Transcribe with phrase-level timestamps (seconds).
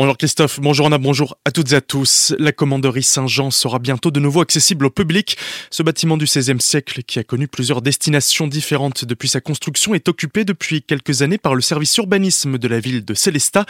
[0.00, 2.34] Bonjour Christophe, bonjour Anna, bonjour à toutes et à tous.
[2.38, 5.36] La commanderie Saint-Jean sera bientôt de nouveau accessible au public.
[5.70, 10.08] Ce bâtiment du XVIe siècle, qui a connu plusieurs destinations différentes depuis sa construction, est
[10.08, 13.66] occupé depuis quelques années par le service urbanisme de la ville de Célestat.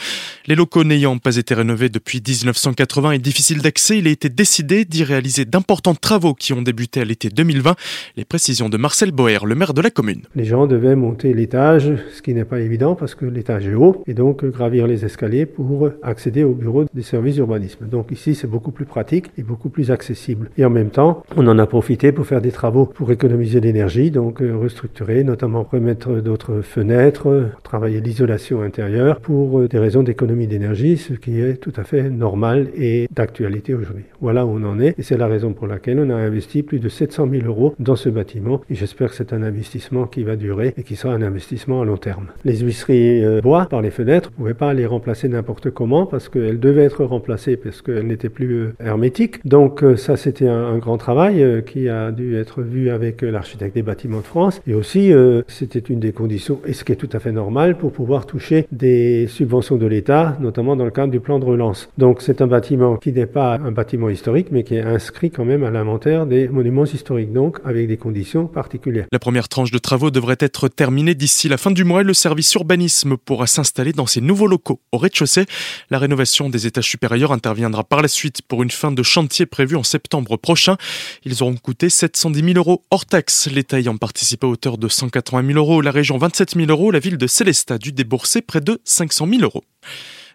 [0.46, 4.84] Les locaux n'ayant pas été rénovés depuis 1980 et difficiles d'accès, il a été décidé
[4.84, 7.74] d'y réaliser d'importants travaux qui ont débuté à l'été 2020.
[8.16, 10.22] Les précisions de Marcel Boer, le maire de la commune.
[10.36, 14.04] Les gens devaient monter l'étage, ce qui n'est pas évident parce que l'étage est haut,
[14.06, 17.86] et donc gravir les escaliers pour accéder accéder au bureau des services d'urbanisme.
[17.86, 20.50] Donc ici, c'est beaucoup plus pratique et beaucoup plus accessible.
[20.58, 24.10] Et en même temps, on en a profité pour faire des travaux pour économiser l'énergie,
[24.10, 30.46] donc euh, restructurer, notamment remettre d'autres fenêtres, travailler l'isolation intérieure pour euh, des raisons d'économie
[30.46, 34.04] d'énergie, ce qui est tout à fait normal et d'actualité aujourd'hui.
[34.20, 36.80] Voilà où on en est et c'est la raison pour laquelle on a investi plus
[36.80, 40.36] de 700 000 euros dans ce bâtiment et j'espère que c'est un investissement qui va
[40.36, 42.26] durer et qui sera un investissement à long terme.
[42.44, 46.09] Les huisseries euh, bois par les fenêtres, on ne pouvait pas les remplacer n'importe comment
[46.10, 49.46] parce qu'elle devait être remplacée parce qu'elle n'était plus euh, hermétique.
[49.46, 53.74] Donc euh, ça, c'était un, grand travail euh, qui a dû être vu avec l'architecte
[53.74, 54.60] des bâtiments de France.
[54.66, 55.12] Et aussi,
[55.48, 58.66] c'était une des conditions, et ce qui est tout à fait normal, pour pouvoir toucher
[58.72, 61.88] des subventions de l'État, notamment dans le cadre du plan de relance.
[61.98, 65.44] Donc c'est un bâtiment qui n'est pas un bâtiment historique, mais qui est inscrit quand
[65.44, 69.06] même à l'inventaire des monuments historiques, donc avec des conditions particulières.
[69.12, 72.14] La première tranche de travaux devrait être terminée d'ici la fin du mois et le
[72.14, 75.46] service urbanisme pourra s'installer dans ses nouveaux locaux au rez-de-chaussée.
[75.92, 79.74] La rénovation des étages supérieurs interviendra par la suite pour une fin de chantier prévue
[79.74, 80.76] en septembre prochain.
[81.24, 85.44] Ils auront coûté 710 000 euros hors taxe, l'État ayant participé à hauteur de 180
[85.48, 88.80] 000 euros, la région 27 000 euros, la ville de Célestat dû débourser près de
[88.84, 89.64] 500 000 euros.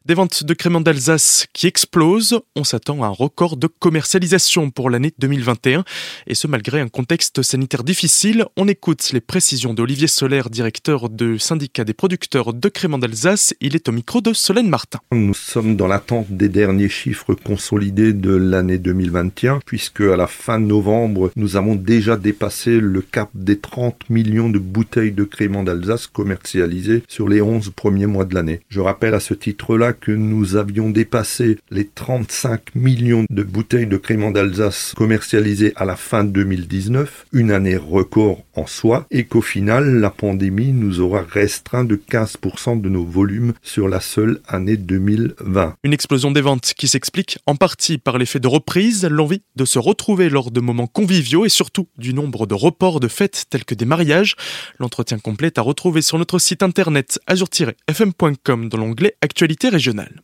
[0.06, 2.39] Des ventes de créments d'Alsace qui explosent.
[2.56, 5.84] On s'attend à un record de commercialisation pour l'année 2021.
[6.28, 8.45] Et ce, malgré un contexte sanitaire difficile.
[8.56, 13.56] On écoute les précisions d'Olivier Solaire, directeur du syndicat des producteurs de créments d'Alsace.
[13.62, 15.00] Il est au micro de Solène Martin.
[15.12, 20.59] Nous sommes dans l'attente des derniers chiffres consolidés de l'année 2021, puisque à la fin
[20.59, 26.06] novembre, nous avons déjà dépassé le cap des 30 millions de bouteilles de créments d'Alsace
[26.06, 28.62] commercialisées sur les 11 premiers mois de l'année.
[28.69, 33.97] Je rappelle à ce titre-là que nous avions dépassé les 35 millions de bouteilles de
[33.97, 40.00] crément d'Alsace commercialisées à la fin 2019, une année record en soi, et qu'au final,
[40.00, 45.75] la pandémie nous aura restreint de 15% de nos volumes sur la seule année 2020.
[45.83, 49.79] Une explosion des ventes qui s'explique en partie par l'effet de reprise, l'envie de se
[49.79, 53.75] retrouver lors de moments conviviaux et surtout du nombre de reports de fêtes tels que
[53.75, 54.35] des mariages.
[54.79, 60.22] L'entretien complet est à retrouver sur notre site internet azur-fm.com dans l'onglet Actualité régionale régionales.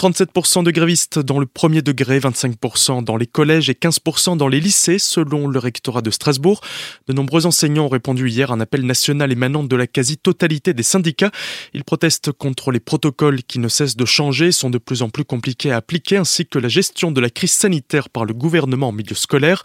[0.00, 4.58] 37% de grévistes dans le premier degré, 25% dans les collèges et 15% dans les
[4.58, 6.62] lycées, selon le rectorat de Strasbourg.
[7.06, 10.82] De nombreux enseignants ont répondu hier à un appel national émanant de la quasi-totalité des
[10.82, 11.30] syndicats.
[11.74, 15.26] Ils protestent contre les protocoles qui ne cessent de changer, sont de plus en plus
[15.26, 18.92] compliqués à appliquer, ainsi que la gestion de la crise sanitaire par le gouvernement en
[18.92, 19.64] milieu scolaire.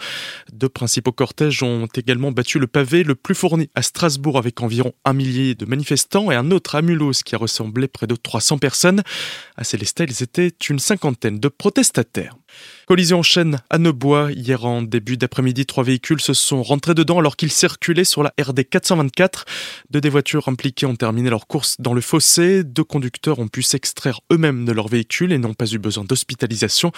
[0.51, 4.91] Deux principaux cortèges ont également battu le pavé, le plus fourni à Strasbourg avec environ
[5.05, 8.57] un millier de manifestants et un autre à Mulhouse qui a ressemblé près de 300
[8.57, 9.01] personnes.
[9.55, 12.35] À ils étaient une cinquantaine de protestataires.
[12.87, 14.31] Collision en chaîne à Neubois.
[14.31, 18.33] Hier en début d'après-midi, trois véhicules se sont rentrés dedans alors qu'ils circulaient sur la
[18.39, 19.45] RD 424.
[19.89, 22.63] Deux des voitures impliquées ont terminé leur course dans le fossé.
[22.63, 26.91] Deux conducteurs ont pu s'extraire eux-mêmes de leur véhicule et n'ont pas eu besoin d'hospitalisation.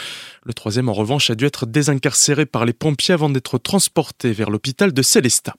[0.43, 4.49] Le troisième, en revanche, a dû être désincarcéré par les pompiers avant d'être transporté vers
[4.49, 5.55] l'hôpital de Célestat.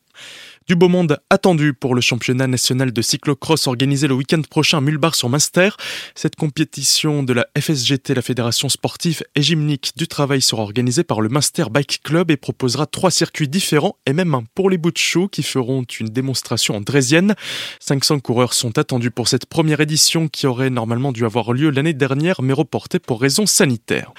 [0.68, 4.80] Du beau monde attendu pour le championnat national de cyclocross organisé le week-end prochain à
[4.82, 5.70] Mulbar sur Munster.
[6.14, 11.22] Cette compétition de la FSGT, la Fédération sportive et gymnique du travail, sera organisée par
[11.22, 14.90] le Munster Bike Club et proposera trois circuits différents et même un pour les bouts
[14.90, 17.34] de chou qui feront une démonstration en draisienne.
[17.80, 21.94] 500 coureurs sont attendus pour cette première édition qui aurait normalement dû avoir lieu l'année
[21.94, 24.12] dernière mais reportée pour raisons sanitaires.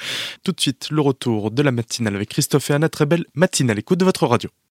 [0.43, 2.89] Tout de suite, le retour de la matinale avec Christophe et Anna.
[2.89, 3.77] Très belle matinale.
[3.77, 4.49] Écoute de votre radio.